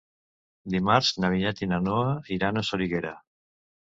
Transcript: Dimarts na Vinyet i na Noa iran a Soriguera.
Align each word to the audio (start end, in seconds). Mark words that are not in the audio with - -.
Dimarts 0.75 1.09
na 1.25 1.29
Vinyet 1.33 1.61
i 1.65 1.69
na 1.75 1.79
Noa 1.89 2.09
iran 2.37 2.57
a 2.57 2.63
Soriguera. 2.71 3.15